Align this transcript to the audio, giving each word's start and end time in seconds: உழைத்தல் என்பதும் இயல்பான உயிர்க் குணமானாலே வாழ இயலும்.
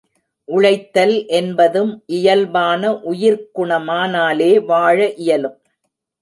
உழைத்தல் 0.47 1.13
என்பதும் 1.29 1.91
இயல்பான 2.05 2.81
உயிர்க் 3.03 3.45
குணமானாலே 3.55 4.51
வாழ 4.65 4.97
இயலும். 5.15 5.57